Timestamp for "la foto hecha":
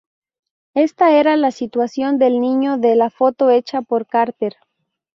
2.95-3.83